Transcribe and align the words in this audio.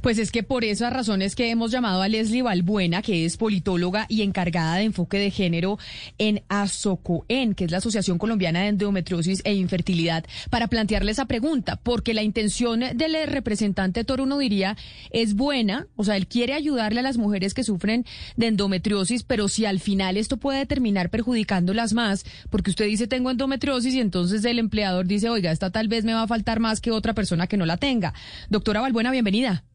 Pues 0.00 0.18
es 0.18 0.30
que 0.30 0.42
por 0.42 0.64
esas 0.64 0.92
razones 0.92 1.34
que 1.34 1.50
hemos 1.50 1.70
llamado 1.70 2.02
a 2.02 2.08
Leslie 2.08 2.42
Balbuena, 2.42 3.02
que 3.02 3.24
es 3.24 3.36
politóloga 3.36 4.06
y 4.08 4.22
encargada 4.22 4.76
de 4.76 4.84
enfoque 4.84 5.18
de 5.18 5.30
género 5.30 5.78
en 6.18 6.42
ASOCOEN, 6.48 7.54
que 7.54 7.64
es 7.64 7.70
la 7.70 7.78
Asociación 7.78 8.18
Colombiana 8.18 8.60
de 8.60 8.68
Endometriosis 8.68 9.42
e 9.44 9.54
Infertilidad, 9.54 10.24
para 10.50 10.68
plantearle 10.68 11.12
esa 11.12 11.26
pregunta, 11.26 11.76
porque 11.82 12.14
la 12.14 12.22
intención 12.22 12.80
del 12.94 13.16
representante 13.26 14.04
Toro, 14.04 14.24
uno 14.24 14.38
diría, 14.38 14.76
es 15.10 15.34
buena, 15.34 15.86
o 15.96 16.04
sea, 16.04 16.16
él 16.16 16.26
quiere 16.26 16.54
ayudarle 16.54 17.00
a 17.00 17.02
las 17.02 17.16
mujeres 17.16 17.54
que 17.54 17.64
sufren 17.64 18.04
de 18.36 18.48
endometriosis, 18.48 19.22
pero 19.22 19.48
si 19.48 19.64
al 19.64 19.80
final 19.80 20.16
esto 20.16 20.36
puede 20.36 20.66
terminar 20.66 21.10
perjudicándolas 21.10 21.92
más, 21.92 22.24
porque 22.50 22.70
usted 22.70 22.86
dice 22.86 23.06
tengo 23.06 23.30
endometriosis 23.30 23.94
y 23.94 24.00
entonces 24.00 24.44
el 24.44 24.58
empleador 24.58 25.06
dice, 25.06 25.28
oiga, 25.28 25.52
esta 25.52 25.70
tal 25.70 25.88
vez 25.88 26.04
me 26.04 26.14
va 26.14 26.22
a 26.22 26.28
faltar 26.28 26.60
más 26.60 26.80
que 26.80 26.90
otra 26.90 27.14
persona 27.14 27.46
que 27.46 27.56
no 27.56 27.66
la 27.66 27.76
tenga. 27.76 28.14
Doctora 28.48 28.80
Balbuena, 28.80 29.10
bienvenida. 29.10 29.65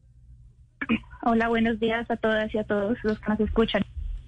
Hola, 1.24 1.48
buenos 1.48 1.78
días 1.78 2.10
a 2.10 2.16
todas 2.16 2.52
y 2.52 2.58
a 2.58 2.64
todos 2.64 2.98
los 3.04 3.18
que 3.20 3.30
nos 3.30 3.38
escuchan. 3.38 3.82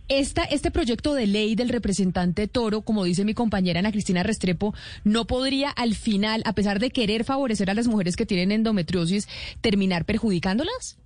Esta, 0.09 0.45
este 0.45 0.70
proyecto 0.70 1.14
de 1.14 1.27
ley 1.27 1.56
del 1.56 1.70
representante 1.70 2.47
Toro, 2.47 2.83
como 2.83 3.05
dice 3.05 3.25
mi 3.25 3.34
compañera 3.34 3.81
Ana 3.81 3.91
Cristina 3.91 4.23
Restrepo, 4.23 4.75
no 5.03 5.27
podría 5.27 5.70
al 5.70 5.95
final, 5.95 6.42
a 6.45 6.53
pesar 6.53 6.78
de 6.78 6.91
querer 6.91 7.25
favorecer 7.25 7.69
a 7.69 7.75
las 7.75 7.89
mujeres 7.89 8.14
que 8.14 8.27
tienen 8.27 8.53
endometriosis, 8.53 9.28
terminar 9.61 10.05
perjudicándolas? 10.05 10.98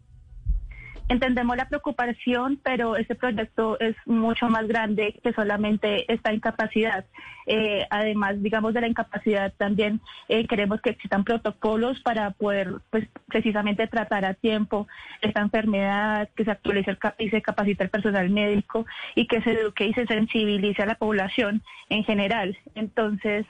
Entendemos 1.08 1.56
la 1.56 1.68
preocupación, 1.68 2.60
pero 2.62 2.96
este 2.96 3.14
proyecto 3.14 3.80
es 3.80 3.96
mucho 4.04 4.48
más 4.50 4.68
grande 4.68 5.18
que 5.22 5.32
solamente 5.32 6.12
esta 6.12 6.34
incapacidad. 6.34 7.06
Eh, 7.46 7.86
además, 7.88 8.42
digamos, 8.42 8.74
de 8.74 8.82
la 8.82 8.88
incapacidad, 8.88 9.54
también 9.56 10.02
eh, 10.28 10.46
queremos 10.46 10.82
que 10.82 10.90
existan 10.90 11.24
protocolos 11.24 11.98
para 12.00 12.32
poder, 12.32 12.74
pues, 12.90 13.08
precisamente 13.26 13.86
tratar 13.86 14.26
a 14.26 14.34
tiempo 14.34 14.86
esta 15.22 15.40
enfermedad, 15.40 16.28
que 16.36 16.44
se 16.44 16.50
actualice 16.50 16.94
y 17.18 17.30
se 17.30 17.40
capacite 17.40 17.84
el 17.84 17.90
personal 17.90 18.28
médico 18.28 18.84
y 19.14 19.26
que 19.26 19.40
se 19.40 19.52
eduque 19.52 19.86
y 19.86 19.94
se 19.94 20.06
sensibilice 20.06 20.82
a 20.82 20.86
la 20.86 20.96
población 20.96 21.62
en 21.88 22.04
general. 22.04 22.58
Entonces, 22.74 23.46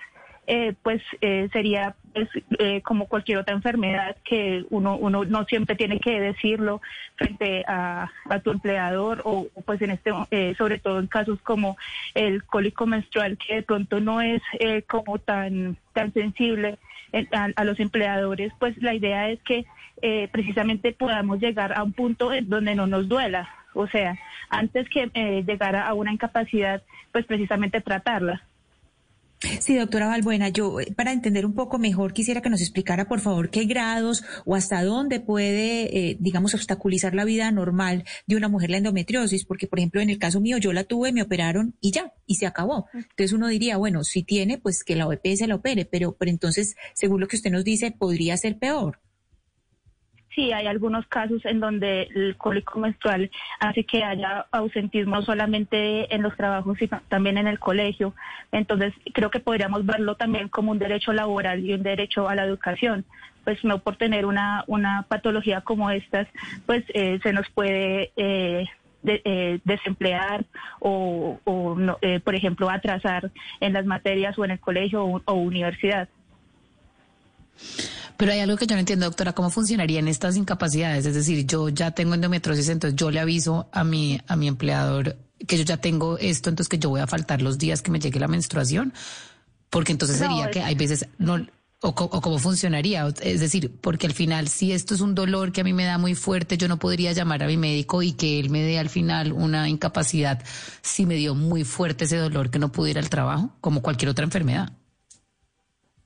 eh, 0.51 0.73
pues 0.83 1.03
eh, 1.21 1.51
sería 1.53 1.95
pues, 2.15 2.27
eh, 2.59 2.81
como 2.81 3.07
cualquier 3.07 3.37
otra 3.37 3.55
enfermedad 3.55 4.17
que 4.25 4.65
uno, 4.71 4.97
uno 4.97 5.27
no 5.27 5.45
siempre 5.45 5.77
tiene 5.77 6.01
que 6.01 6.19
decirlo 6.21 6.81
frente 7.17 7.67
a, 7.69 8.11
tu 8.43 8.53
empleador 8.53 9.21
o 9.27 9.49
pues 9.67 9.83
en 9.83 9.91
este 9.91 10.11
sobre 10.57 10.79
todo 10.79 11.01
en 11.01 11.07
casos 11.07 11.39
como 11.43 11.77
el 12.15 12.45
cólico 12.45 12.87
menstrual 12.87 13.37
que 13.37 13.57
de 13.57 13.63
pronto 13.63 14.01
no 14.01 14.23
es 14.23 14.41
como 14.87 15.19
tan 15.19 15.77
tan 15.93 16.15
sensible 16.15 16.79
a, 17.33 17.51
a, 17.55 17.65
los 17.65 17.79
empleadores 17.79 18.51
pues 18.59 18.75
la 18.83 18.95
idea 18.95 19.29
es 19.29 19.43
que 19.43 19.67
precisamente 20.33 20.93
podamos 20.93 21.41
llegar 21.41 21.75
a 21.75 21.83
un 21.83 21.93
punto 21.93 22.33
en 22.33 22.49
donde 22.49 22.75
no 22.75 22.87
nos 22.87 23.07
duela. 23.07 23.51
O 23.75 23.87
sea 23.87 24.19
antes 24.49 24.89
que 24.89 25.11
llegar 25.47 25.77
a 25.77 25.93
una 25.93 26.11
incapacidad 26.11 26.83
pues 27.13 27.27
precisamente 27.27 27.83
tratarla 27.83 28.48
Sí, 29.61 29.77
doctora 29.77 30.09
Valbuena, 30.09 30.49
yo 30.49 30.81
eh, 30.81 30.93
para 30.97 31.13
entender 31.13 31.47
un 31.47 31.55
poco 31.55 31.79
mejor 31.79 32.13
quisiera 32.13 32.43
que 32.43 32.51
nos 32.51 32.61
explicara, 32.61 33.07
por 33.07 33.21
favor, 33.21 33.51
qué 33.51 33.65
grados 33.67 34.25
o 34.45 34.57
hasta 34.57 34.83
dónde 34.83 35.21
puede, 35.21 35.97
eh, 35.97 36.17
digamos, 36.19 36.55
obstaculizar 36.55 37.15
la 37.15 37.25
vida 37.25 37.51
normal 37.53 38.05
de 38.27 38.37
una 38.37 38.49
mujer 38.49 38.71
la 38.71 38.79
endometriosis, 38.79 39.45
porque, 39.45 39.69
por 39.69 39.79
ejemplo, 39.79 40.01
en 40.01 40.11
el 40.11 40.19
caso 40.19 40.41
mío, 40.41 40.59
yo 40.59 40.73
la 40.73 40.85
tuve, 40.85 41.13
me 41.13 41.23
operaron 41.23 41.77
y 41.81 41.93
ya, 41.93 42.13
y 42.27 42.35
se 42.35 42.47
acabó. 42.47 42.87
Entonces 42.93 43.33
uno 43.33 43.47
diría, 43.47 43.77
bueno, 43.77 44.03
si 44.03 44.25
tiene, 44.25 44.59
pues 44.59 44.83
que 44.83 44.97
la 44.97 45.07
OEP 45.07 45.37
se 45.37 45.47
la 45.47 45.55
opere, 45.55 45.85
pero, 45.85 46.17
pero 46.19 46.31
entonces, 46.31 46.75
según 46.95 47.21
lo 47.21 47.29
que 47.29 47.37
usted 47.37 47.53
nos 47.53 47.65
dice, 47.65 47.93
podría 47.93 48.37
ser 48.37 48.59
peor 48.59 49.01
sí 50.39 50.53
hay 50.53 50.69
algunos 50.69 51.05
casos 51.09 51.45
en 51.45 51.59
donde 51.59 52.03
el 52.15 52.37
cólico 52.37 52.79
menstrual 52.79 53.29
hace 53.59 53.83
que 53.83 54.05
haya 54.05 54.47
ausentismo 54.53 55.21
solamente 55.23 56.15
en 56.15 56.23
los 56.23 56.37
trabajos, 56.37 56.79
sino 56.79 57.01
también 57.09 57.39
en 57.39 57.49
el 57.49 57.59
colegio. 57.59 58.15
Entonces, 58.53 58.95
creo 59.13 59.31
que 59.31 59.41
podríamos 59.41 59.85
verlo 59.85 60.15
también 60.15 60.49
como 60.49 60.71
un 60.71 60.79
derecho 60.79 61.13
laboral 61.13 61.65
y 61.65 61.75
un 61.75 61.83
derecho 61.83 62.29
a 62.29 62.37
la 62.37 62.45
educación. 62.45 63.05
Pues 63.43 63.65
no 63.65 63.81
por 63.81 63.97
tener 63.97 64.27
una, 64.27 64.63
una 64.69 65.07
patología 65.09 65.63
como 65.63 65.91
estas, 65.91 66.29
pues 66.67 66.85
eh, 66.95 67.19
se 67.23 67.33
nos 67.33 67.49
puede... 67.51 68.13
Eh, 68.17 68.65
eh, 69.05 69.61
desemplear 69.65 70.45
o, 70.81 71.39
por 71.45 72.35
ejemplo, 72.35 72.69
atrasar 72.69 73.31
en 73.61 73.73
las 73.73 73.87
materias 73.87 74.37
o 74.37 74.45
en 74.45 74.51
el 74.51 74.59
colegio 74.59 75.05
o 75.05 75.35
universidad. 75.35 76.09
Pero 78.19 78.33
hay 78.33 78.41
algo 78.41 78.57
que 78.57 78.67
yo 78.67 78.75
no 78.75 78.81
entiendo, 78.81 79.07
doctora, 79.07 79.33
¿cómo 79.33 79.49
funcionarían 79.49 80.09
estas 80.09 80.37
incapacidades? 80.37 81.07
Es 81.07 81.15
decir, 81.15 81.47
yo 81.47 81.69
ya 81.69 81.93
tengo 81.93 82.15
endometriosis, 82.15 82.69
entonces 82.69 82.99
yo 82.99 83.13
le 83.13 83.21
aviso 83.21 83.69
a 83.71 83.85
mi, 83.85 84.21
a 84.27 84.35
mi 84.35 84.49
empleador 84.49 85.17
que 85.47 85.57
yo 85.57 85.63
ya 85.63 85.77
tengo 85.77 86.19
esto, 86.19 86.51
entonces 86.51 86.69
que 86.69 86.81
yo 86.81 86.89
voy 86.91 87.01
a 87.01 87.07
faltar 87.07 87.41
los 87.43 87.59
días 87.59 87.81
que 87.81 87.93
me 87.93 88.01
llegue 88.01 88.19
la 88.19 88.27
menstruación, 88.27 88.93
porque 89.71 89.93
entonces 89.93 90.19
sería 90.19 90.51
que 90.51 90.61
hay 90.61 90.75
veces 90.75 91.07
no 91.19 91.47
o, 91.81 91.91
o, 91.91 92.21
cómo 92.21 92.41
funcionaría, 92.41 93.07
es 93.21 93.39
decir, 93.39 93.71
porque 93.81 94.09
al 94.09 94.15
final 94.15 94.49
si 94.49 94.73
esto 94.73 94.97
es 94.97 95.01
un 95.01 95.15
dolor 95.15 95.53
que 95.53 95.61
a 95.61 95.65
mí 95.65 95.73
me 95.73 95.85
da 95.85 95.97
muy 95.97 96.17
fuerte, 96.17 96.59
yo 96.59 96.67
no 96.67 96.81
podría 96.81 97.13
llamar 97.13 97.45
a 97.45 97.47
mi 97.47 97.57
médico 97.57 98.03
y 98.03 98.15
que 98.15 98.41
él 98.41 98.51
me 98.51 98.63
dé 98.63 98.81
al 98.81 98.89
final 98.89 99.31
una 99.31 99.69
incapacidad 99.69 100.43
si 100.83 101.07
me 101.07 101.15
dio 101.15 101.37
muy 101.37 101.63
fuerte 101.63 102.07
ese 102.07 102.17
dolor 102.17 102.51
que 102.51 102.59
no 102.59 102.73
pude 102.73 102.91
ir 102.91 102.99
al 102.99 103.11
trabajo, 103.11 103.53
como 103.61 103.81
cualquier 103.81 104.09
otra 104.09 104.25
enfermedad 104.25 104.73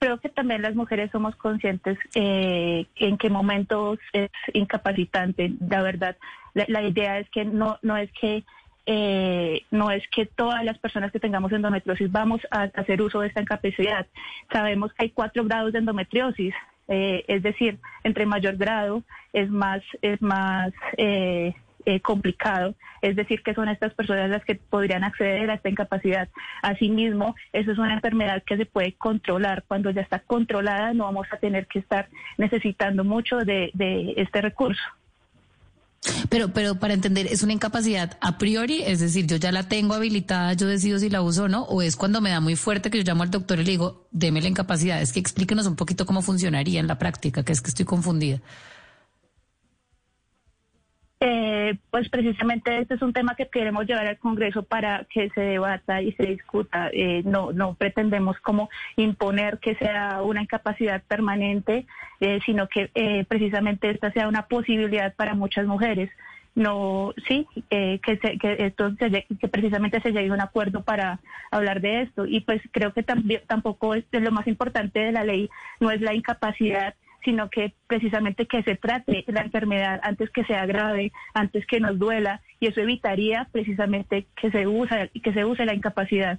creo 0.02 0.18
que 0.18 0.30
también 0.30 0.62
las 0.62 0.74
mujeres 0.74 1.12
somos 1.12 1.36
conscientes 1.36 1.96
eh, 2.16 2.86
en 2.96 3.16
qué 3.18 3.30
momentos 3.30 4.00
es 4.12 4.30
incapacitante. 4.52 5.52
La 5.70 5.80
verdad, 5.80 6.16
la, 6.54 6.82
idea 6.82 7.20
es 7.20 7.30
que 7.30 7.44
no, 7.44 7.78
no 7.82 7.96
es 7.96 8.10
que 8.20 8.42
eh, 8.86 9.62
no 9.70 9.92
es 9.92 10.02
que 10.08 10.26
todas 10.26 10.64
las 10.64 10.76
personas 10.78 11.12
que 11.12 11.20
tengamos 11.20 11.52
endometriosis 11.52 12.10
vamos 12.10 12.40
a 12.50 12.62
hacer 12.62 13.00
uso 13.00 13.20
de 13.20 13.28
esta 13.28 13.42
incapacidad. 13.42 14.08
Sabemos 14.52 14.92
que 14.92 15.04
hay 15.04 15.10
cuatro 15.10 15.44
grados 15.44 15.72
de 15.72 15.78
endometriosis, 15.78 16.52
eh, 16.88 17.24
es 17.28 17.44
decir, 17.44 17.78
entre 18.02 18.26
mayor 18.26 18.56
grado 18.56 19.04
es 19.32 19.50
más 19.50 19.82
es 20.02 20.20
más 20.20 20.72
eh, 21.87 22.00
complicado, 22.00 22.75
es 23.00 23.16
decir, 23.16 23.43
que 23.43 23.54
son 23.54 23.69
estas 23.69 23.94
personas 23.94 24.31
las 24.31 24.44
que 24.44 24.54
podrían 24.54 25.04
acceder 25.04 25.50
a 25.50 25.54
esta 25.54 25.69
incapacidad. 25.69 26.28
Asimismo, 26.62 27.34
eso 27.53 27.72
es 27.72 27.78
una 27.78 27.94
enfermedad 27.94 28.43
que 28.44 28.56
se 28.56 28.66
puede 28.66 28.93
controlar. 28.94 29.65
Cuando 29.66 29.91
ya 29.91 30.03
está 30.03 30.20
controlada, 30.20 30.94
no 30.94 31.04
vamos 31.04 31.26
a 31.32 31.37
tener 31.38 31.66
que 31.66 31.81
estar 31.81 32.09
necesitando 32.38 33.04
mucho 33.04 33.38
de, 33.38 33.70
de 33.75 34.15
este 34.16 34.41
recurso. 34.41 34.82
Pero, 36.28 36.48
pero 36.48 36.75
para 36.76 36.94
entender, 36.94 37.26
¿es 37.26 37.43
una 37.43 37.53
incapacidad 37.53 38.19
a 38.20 38.37
priori? 38.37 38.82
Es 38.82 38.99
decir, 38.99 39.26
yo 39.26 39.37
ya 39.37 39.53
la 39.53 39.69
tengo 39.69 39.94
habilitada, 39.94 40.53
yo 40.54 40.66
decido 40.66 40.99
si 40.99 41.10
la 41.10 41.22
uso 41.22 41.44
o 41.44 41.49
no, 41.49 41.62
o 41.64 41.81
es 41.81 41.94
cuando 41.94 42.20
me 42.20 42.31
da 42.31 42.41
muy 42.41 42.56
fuerte 42.56 42.91
que 42.91 42.99
yo 42.99 43.04
llamo 43.04 43.22
al 43.22 43.31
doctor 43.31 43.60
y 43.60 43.64
le 43.64 43.70
digo, 43.70 44.09
deme 44.10 44.41
la 44.41 44.49
incapacidad. 44.49 45.00
Es 45.00 45.12
que 45.12 45.20
explíquenos 45.20 45.66
un 45.66 45.76
poquito 45.76 46.04
cómo 46.04 46.22
funcionaría 46.22 46.81
en 46.81 46.88
la 46.88 46.99
práctica, 46.99 47.44
que 47.44 47.53
es 47.53 47.60
que 47.60 47.69
estoy 47.69 47.84
confundida. 47.84 48.41
Eh, 51.24 51.78
pues 51.92 52.08
precisamente 52.08 52.78
este 52.78 52.94
es 52.94 53.02
un 53.02 53.12
tema 53.12 53.36
que 53.36 53.46
queremos 53.46 53.86
llevar 53.86 54.08
al 54.08 54.19
Congreso 54.19 54.64
para 54.64 55.06
que 55.08 55.30
se 55.30 55.40
debata 55.40 56.02
y 56.02 56.10
se 56.14 56.24
discuta. 56.24 56.90
Eh, 56.92 57.22
no, 57.24 57.52
no 57.52 57.74
pretendemos 57.74 58.40
como 58.40 58.69
imponer 58.96 59.60
que 59.60 59.76
sea 59.76 60.20
una 60.24 60.42
incapacidad 60.42 61.00
permanente, 61.04 61.86
eh, 62.19 62.40
sino 62.44 62.66
que 62.66 62.90
precisamente 63.28 63.88
esta 63.88 64.10
sea 64.10 64.26
una 64.26 64.48
posibilidad 64.48 65.14
para 65.14 65.34
muchas 65.34 65.64
mujeres. 65.64 66.10
No, 66.56 67.14
sí, 67.28 67.46
que, 67.70 68.00
que, 68.02 68.56
esto 68.58 68.92
que 68.98 69.48
precisamente 69.48 70.00
se 70.00 70.10
llegue 70.10 70.30
a 70.30 70.34
un 70.34 70.40
acuerdo 70.40 70.82
para 70.82 71.20
hablar 71.52 71.80
de 71.80 72.02
esto. 72.02 72.26
Y 72.26 72.40
pues 72.40 72.60
creo 72.72 72.92
que 72.92 73.04
también 73.04 73.42
tampoco 73.46 73.94
es 73.94 74.04
lo 74.10 74.32
más 74.32 74.48
importante 74.48 74.98
de 74.98 75.12
la 75.12 75.22
ley, 75.22 75.48
no 75.78 75.92
es 75.92 76.00
la 76.00 76.14
incapacidad 76.14 76.94
sino 77.24 77.50
que 77.50 77.74
precisamente 77.86 78.46
que 78.46 78.62
se 78.62 78.76
trate 78.76 79.24
la 79.28 79.42
enfermedad 79.42 80.00
antes 80.02 80.30
que 80.30 80.44
sea 80.44 80.66
grave, 80.66 81.12
antes 81.34 81.66
que 81.66 81.80
nos 81.80 81.98
duela, 81.98 82.40
y 82.60 82.66
eso 82.66 82.80
evitaría 82.80 83.48
precisamente 83.52 84.26
que 84.36 84.50
se 84.50 84.66
use, 84.66 85.10
que 85.22 85.32
se 85.32 85.44
use 85.44 85.64
la 85.64 85.74
incapacidad. 85.74 86.38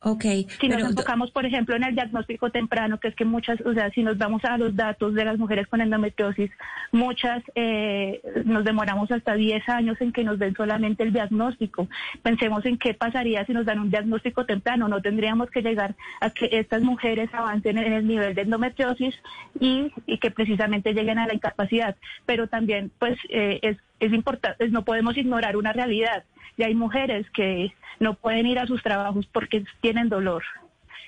Ok. 0.00 0.24
Si 0.60 0.68
nos 0.68 0.90
enfocamos, 0.90 1.32
por 1.32 1.44
ejemplo, 1.44 1.74
en 1.74 1.82
el 1.82 1.94
diagnóstico 1.94 2.50
temprano, 2.50 3.00
que 3.00 3.08
es 3.08 3.16
que 3.16 3.24
muchas, 3.24 3.60
o 3.62 3.74
sea, 3.74 3.90
si 3.90 4.04
nos 4.04 4.16
vamos 4.16 4.44
a 4.44 4.56
los 4.56 4.76
datos 4.76 5.12
de 5.14 5.24
las 5.24 5.38
mujeres 5.38 5.66
con 5.66 5.80
endometriosis, 5.80 6.52
muchas 6.92 7.42
eh, 7.56 8.20
nos 8.44 8.64
demoramos 8.64 9.10
hasta 9.10 9.34
10 9.34 9.68
años 9.68 10.00
en 10.00 10.12
que 10.12 10.22
nos 10.22 10.38
den 10.38 10.54
solamente 10.54 11.02
el 11.02 11.12
diagnóstico. 11.12 11.88
Pensemos 12.22 12.64
en 12.64 12.78
qué 12.78 12.94
pasaría 12.94 13.44
si 13.44 13.52
nos 13.52 13.66
dan 13.66 13.80
un 13.80 13.90
diagnóstico 13.90 14.46
temprano. 14.46 14.86
No 14.86 15.02
tendríamos 15.02 15.50
que 15.50 15.62
llegar 15.62 15.96
a 16.20 16.30
que 16.30 16.48
estas 16.52 16.82
mujeres 16.82 17.28
avancen 17.32 17.78
en 17.78 17.92
el 17.92 18.06
nivel 18.06 18.36
de 18.36 18.42
endometriosis 18.42 19.16
y, 19.58 19.92
y 20.06 20.18
que 20.18 20.30
precisamente 20.30 20.94
lleguen 20.94 21.18
a 21.18 21.26
la 21.26 21.34
incapacidad. 21.34 21.96
Pero 22.24 22.46
también, 22.46 22.92
pues, 23.00 23.18
eh, 23.30 23.58
es, 23.62 23.78
es 24.00 24.12
importante, 24.12 24.68
no 24.68 24.84
podemos 24.84 25.16
ignorar 25.16 25.56
una 25.56 25.72
realidad. 25.72 26.24
Y 26.56 26.62
hay 26.64 26.74
mujeres 26.74 27.28
que 27.30 27.72
no 28.00 28.14
pueden 28.14 28.46
ir 28.46 28.58
a 28.58 28.66
sus 28.66 28.82
trabajos 28.82 29.26
porque 29.26 29.64
tienen 29.80 30.08
dolor. 30.08 30.42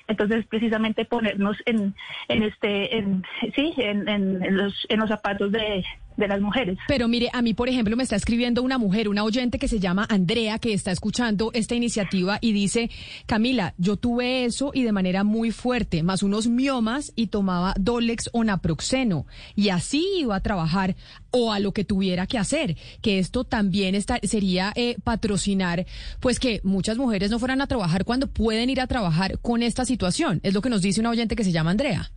Entonces, 0.07 0.45
precisamente 0.47 1.05
ponernos 1.05 1.57
en, 1.67 1.95
en 2.29 2.43
este, 2.43 2.97
en, 2.97 3.25
sí, 3.55 3.73
en, 3.77 4.09
en- 4.09 4.57
los, 4.57 4.87
en 4.89 4.99
los 4.99 5.09
zapatos 5.09 5.53
de, 5.53 5.85
de 6.20 6.28
las 6.28 6.40
mujeres. 6.40 6.78
Pero 6.87 7.08
mire, 7.08 7.28
a 7.32 7.43
mí, 7.43 7.55
por 7.55 7.69
ejemplo, 7.69 7.96
me 7.96 8.05
está 8.05 8.14
escribiendo 8.14 8.62
una 8.62 8.78
mujer, 8.78 9.08
una 9.08 9.25
oyente 9.25 9.58
que 9.58 9.67
se 9.67 9.81
llama 9.81 10.06
Andrea, 10.08 10.58
que 10.58 10.72
está 10.72 10.93
escuchando 10.93 11.50
esta 11.55 11.75
iniciativa 11.75 12.38
y 12.40 12.52
dice, 12.52 12.90
Camila, 13.26 13.75
yo 13.78 13.96
tuve 13.96 14.44
eso 14.44 14.70
y 14.72 14.84
de 14.84 14.93
manera 14.93 15.25
muy 15.25 15.50
fuerte, 15.50 16.02
más 16.02 16.22
unos 16.22 16.46
miomas 16.46 17.12
y 17.17 17.28
tomaba 17.28 17.75
Dolex 17.78 18.31
o 18.32 18.44
naproxeno 18.44 19.26
y 19.56 19.70
así 19.70 20.06
iba 20.19 20.37
a 20.37 20.40
trabajar 20.40 20.96
o 21.31 21.52
a 21.52 21.61
lo 21.61 21.72
que 21.72 21.84
tuviera 21.84 22.26
que 22.26 22.38
hacer, 22.38 22.76
que 23.00 23.19
esto 23.19 23.44
también 23.44 23.94
está, 23.94 24.19
sería 24.22 24.72
eh, 24.76 24.96
patrocinar, 25.02 25.87
pues 26.20 26.38
que 26.38 26.61
muchas 26.64 26.99
mujeres 26.99 27.31
no 27.31 27.38
fueran 27.38 27.61
a 27.61 27.67
trabajar 27.67 28.05
cuando 28.05 28.26
pueden 28.26 28.70
ir 28.70 28.81
a 28.81 28.87
trabajar 28.87 29.38
con 29.38 29.62
esta 29.62 29.84
situación. 29.84 30.40
Es 30.43 30.55
lo 30.55 30.62
que 30.62 30.70
nos 30.70 30.82
dice 30.82 31.00
una 31.00 31.11
oyente 31.11 31.37
que 31.37 31.44
se 31.44 31.52
llama 31.52 31.70
Andrea. 31.70 32.11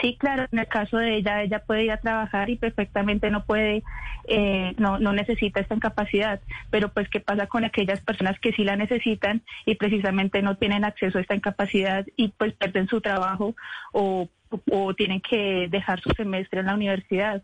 Sí, 0.00 0.16
claro, 0.18 0.46
en 0.50 0.58
el 0.58 0.66
caso 0.66 0.96
de 0.96 1.16
ella, 1.16 1.42
ella 1.42 1.60
puede 1.60 1.84
ir 1.84 1.92
a 1.92 2.00
trabajar 2.00 2.50
y 2.50 2.56
perfectamente 2.56 3.30
no 3.30 3.44
puede, 3.44 3.82
eh, 4.26 4.74
no, 4.78 4.98
no 4.98 5.12
necesita 5.12 5.60
esta 5.60 5.74
incapacidad. 5.74 6.40
Pero 6.70 6.88
pues, 6.88 7.08
¿qué 7.08 7.20
pasa 7.20 7.46
con 7.46 7.64
aquellas 7.64 8.00
personas 8.00 8.38
que 8.40 8.52
sí 8.52 8.64
la 8.64 8.76
necesitan 8.76 9.42
y 9.66 9.74
precisamente 9.74 10.42
no 10.42 10.56
tienen 10.56 10.84
acceso 10.84 11.18
a 11.18 11.20
esta 11.20 11.34
incapacidad 11.34 12.06
y 12.16 12.28
pues 12.28 12.54
pierden 12.54 12.88
su 12.88 13.00
trabajo 13.00 13.54
o, 13.92 14.28
o 14.70 14.94
tienen 14.94 15.20
que 15.20 15.68
dejar 15.70 16.00
su 16.00 16.10
semestre 16.10 16.60
en 16.60 16.66
la 16.66 16.74
universidad? 16.74 17.42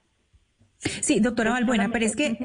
Sí, 0.78 1.20
doctora 1.20 1.50
Balbuena, 1.50 1.90
pero 1.92 2.06
es 2.06 2.16
que, 2.16 2.38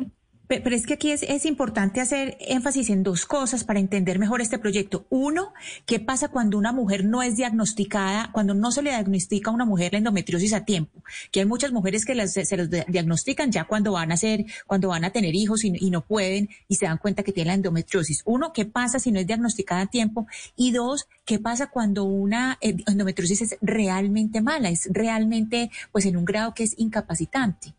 pero 0.62 0.76
es 0.76 0.86
que 0.86 0.94
aquí 0.96 1.12
es, 1.12 1.46
importante 1.46 2.02
hacer 2.02 2.38
énfasis 2.40 2.90
en 2.90 3.04
dos 3.04 3.26
cosas 3.26 3.64
para 3.64 3.80
entender 3.80 4.20
mejor 4.20 4.42
este 4.42 4.58
proyecto. 4.58 5.06
Uno, 5.10 5.54
¿qué 5.86 6.00
pasa 6.00 6.28
cuando 6.28 6.58
una 6.58 6.72
mujer 6.72 7.06
no 7.06 7.22
es 7.24 7.36
diagnosticada, 7.36 8.30
cuando 8.32 8.54
no 8.54 8.72
se 8.72 8.82
le 8.82 8.90
diagnostica 8.92 9.50
a 9.52 9.54
una 9.54 9.66
mujer 9.66 9.94
la 9.94 10.00
endometriosis 10.00 10.54
a 10.54 10.66
tiempo? 10.66 11.02
Que 11.32 11.42
hay 11.42 11.46
muchas 11.46 11.72
mujeres 11.72 12.06
que 12.06 12.16
las- 12.16 12.34
se 12.34 12.58
los 12.58 12.70
di- 12.70 12.84
diagnostican 12.88 13.52
ya 13.52 13.66
cuando 13.66 13.94
van 13.94 14.12
a 14.12 14.18
ser, 14.18 14.46
cuando 14.68 14.90
van 14.90 15.06
a 15.06 15.12
tener 15.12 15.36
hijos 15.36 15.64
y, 15.64 15.74
y 15.80 15.90
no 15.92 16.02
pueden 16.02 16.50
y 16.68 16.76
se 16.76 16.86
dan 16.86 16.98
cuenta 16.98 17.24
que 17.24 17.32
tienen 17.32 17.48
la 17.50 17.54
endometriosis. 17.56 18.22
Uno, 18.26 18.54
¿qué 18.54 18.66
pasa 18.66 19.00
si 19.00 19.12
no 19.12 19.20
es 19.20 19.28
diagnosticada 19.28 19.82
a 19.82 19.88
tiempo? 19.88 20.28
Y 20.56 20.72
dos, 20.72 21.08
¿qué 21.26 21.40
pasa 21.40 21.68
cuando 21.68 22.04
una 22.04 22.58
eh, 22.62 22.76
endometriosis 22.88 23.42
es 23.42 23.58
realmente 23.62 24.42
mala, 24.42 24.70
es 24.70 24.88
realmente, 24.92 25.72
pues 25.92 26.06
en 26.06 26.18
un 26.18 26.26
grado 26.26 26.54
que 26.54 26.64
es 26.64 26.74
incapacitante? 26.78 27.74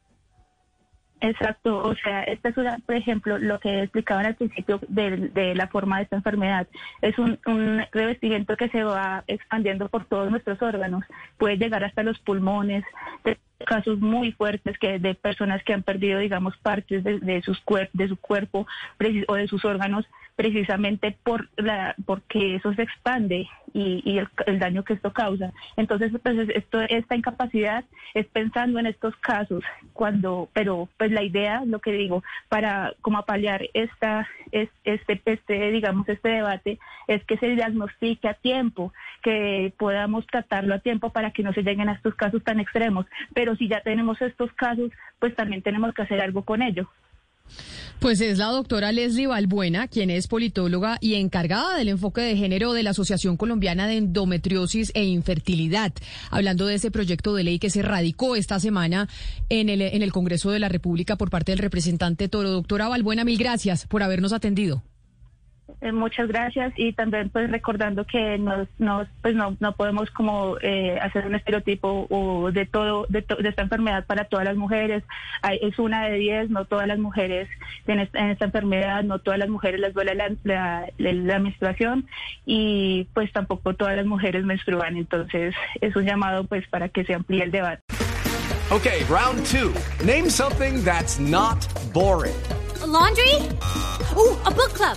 Exacto, 1.24 1.78
o 1.78 1.94
sea, 1.96 2.22
esta 2.24 2.50
es 2.50 2.56
una, 2.58 2.78
por 2.84 2.94
ejemplo, 2.94 3.38
lo 3.38 3.58
que 3.58 3.82
explicaban 3.82 4.26
al 4.26 4.34
principio 4.34 4.78
de, 4.88 5.28
de 5.28 5.54
la 5.54 5.68
forma 5.68 5.96
de 5.96 6.02
esta 6.02 6.16
enfermedad. 6.16 6.66
Es 7.00 7.18
un, 7.18 7.38
un 7.46 7.82
revestimiento 7.92 8.58
que 8.58 8.68
se 8.68 8.84
va 8.84 9.24
expandiendo 9.26 9.88
por 9.88 10.04
todos 10.04 10.30
nuestros 10.30 10.60
órganos. 10.60 11.02
Puede 11.38 11.56
llegar 11.56 11.82
hasta 11.82 12.02
los 12.02 12.18
pulmones, 12.18 12.84
casos 13.64 14.00
muy 14.00 14.32
fuertes 14.32 14.76
que 14.78 14.98
de 14.98 15.14
personas 15.14 15.64
que 15.64 15.72
han 15.72 15.82
perdido, 15.82 16.18
digamos, 16.18 16.58
partes 16.58 17.02
de, 17.02 17.18
de 17.20 17.40
sus 17.40 17.58
cuer 17.60 17.88
de 17.94 18.08
su 18.08 18.18
cuerpo 18.18 18.66
o 19.28 19.34
de 19.34 19.48
sus 19.48 19.64
órganos 19.64 20.04
precisamente 20.36 21.16
por 21.22 21.48
la 21.56 21.94
porque 22.06 22.56
eso 22.56 22.74
se 22.74 22.82
expande 22.82 23.48
y, 23.72 24.02
y 24.04 24.18
el, 24.18 24.28
el 24.46 24.58
daño 24.58 24.84
que 24.84 24.94
esto 24.94 25.12
causa. 25.12 25.52
Entonces, 25.76 26.12
pues 26.22 26.36
es- 26.38 26.48
esto, 26.56 26.80
esta 26.82 27.14
incapacidad 27.16 27.84
es 28.14 28.26
pensando 28.26 28.78
en 28.78 28.86
estos 28.86 29.14
casos 29.16 29.62
cuando, 29.92 30.48
pero 30.52 30.88
pues 30.98 31.10
la 31.12 31.22
idea, 31.22 31.62
lo 31.64 31.80
que 31.80 31.92
digo, 31.92 32.22
para 32.48 32.94
como 33.00 33.22
paliar 33.24 33.62
esta, 33.74 34.28
es, 34.52 34.68
este, 34.84 35.20
este, 35.24 35.70
digamos, 35.70 36.08
este 36.08 36.28
debate, 36.28 36.78
es 37.06 37.24
que 37.24 37.36
se 37.38 37.48
diagnostique 37.48 38.28
a 38.28 38.34
tiempo, 38.34 38.92
que 39.22 39.72
podamos 39.78 40.26
tratarlo 40.26 40.74
a 40.74 40.78
tiempo 40.80 41.10
para 41.10 41.30
que 41.30 41.42
no 41.42 41.52
se 41.52 41.62
lleguen 41.62 41.88
a 41.88 41.94
estos 41.94 42.14
casos 42.14 42.42
tan 42.42 42.60
extremos. 42.60 43.06
Pero 43.34 43.56
si 43.56 43.68
ya 43.68 43.80
tenemos 43.82 44.20
estos 44.20 44.52
casos, 44.54 44.90
pues 45.18 45.34
también 45.36 45.62
tenemos 45.62 45.94
que 45.94 46.02
hacer 46.02 46.20
algo 46.20 46.42
con 46.42 46.62
ello. 46.62 46.88
Pues 48.04 48.20
es 48.20 48.36
la 48.36 48.48
doctora 48.48 48.92
Leslie 48.92 49.26
Balbuena, 49.26 49.88
quien 49.88 50.10
es 50.10 50.26
politóloga 50.26 50.98
y 51.00 51.14
encargada 51.14 51.78
del 51.78 51.88
enfoque 51.88 52.20
de 52.20 52.36
género 52.36 52.74
de 52.74 52.82
la 52.82 52.90
Asociación 52.90 53.38
Colombiana 53.38 53.86
de 53.86 53.96
Endometriosis 53.96 54.92
e 54.94 55.04
Infertilidad, 55.04 55.90
hablando 56.30 56.66
de 56.66 56.74
ese 56.74 56.90
proyecto 56.90 57.34
de 57.34 57.44
ley 57.44 57.58
que 57.58 57.70
se 57.70 57.80
radicó 57.80 58.36
esta 58.36 58.60
semana 58.60 59.08
en 59.48 59.70
el, 59.70 59.80
en 59.80 60.02
el 60.02 60.12
Congreso 60.12 60.50
de 60.50 60.58
la 60.58 60.68
República 60.68 61.16
por 61.16 61.30
parte 61.30 61.52
del 61.52 61.60
representante 61.60 62.28
Toro. 62.28 62.50
Doctora 62.50 62.88
Balbuena, 62.88 63.24
mil 63.24 63.38
gracias 63.38 63.86
por 63.86 64.02
habernos 64.02 64.34
atendido. 64.34 64.82
Eh, 65.80 65.92
muchas 65.92 66.28
gracias 66.28 66.72
y 66.76 66.92
también 66.92 67.30
pues 67.30 67.50
recordando 67.50 68.04
que 68.06 68.36
nos, 68.38 68.68
nos 68.78 69.08
pues 69.22 69.34
no, 69.34 69.56
no 69.60 69.72
podemos 69.74 70.10
como 70.10 70.56
eh, 70.60 70.98
hacer 71.00 71.26
un 71.26 71.34
estereotipo 71.34 72.06
o 72.10 72.52
de 72.52 72.66
todo 72.66 73.06
de, 73.08 73.22
to- 73.22 73.36
de 73.36 73.48
esta 73.48 73.62
enfermedad 73.62 74.04
para 74.04 74.24
todas 74.26 74.44
las 74.44 74.56
mujeres 74.56 75.02
Hay- 75.40 75.58
es 75.62 75.78
una 75.78 76.04
de 76.06 76.16
diez 76.18 76.50
no 76.50 76.66
todas 76.66 76.86
las 76.86 76.98
mujeres 76.98 77.48
en 77.86 77.98
esta, 78.00 78.18
en 78.18 78.30
esta 78.30 78.44
enfermedad 78.44 79.02
no 79.04 79.18
todas 79.20 79.38
las 79.38 79.48
mujeres 79.48 79.80
les 79.80 79.94
duele 79.94 80.14
la, 80.14 80.28
la, 80.44 80.86
la- 80.98 81.12
la 81.12 81.38
menstruación 81.38 82.06
y 82.44 83.04
pues 83.14 83.32
tampoco 83.32 83.72
todas 83.74 83.96
las 83.96 84.04
mujeres 84.06 84.44
menstruan 84.44 84.98
entonces 84.98 85.54
es 85.80 85.96
un 85.96 86.04
llamado 86.04 86.44
pues 86.44 86.68
para 86.68 86.90
que 86.90 87.04
se 87.04 87.14
amplíe 87.14 87.42
el 87.42 87.50
debate 87.50 87.82
Okay, 88.70 89.04
round 89.10 89.44
two. 89.46 89.72
Name 90.04 90.30
something 90.30 90.82
that's 90.84 91.18
not 91.20 91.66
boring. 91.92 92.34
laundry? 92.86 93.36
Ooh, 94.16 94.36
a 94.46 94.50
book 94.50 94.72
club. 94.72 94.96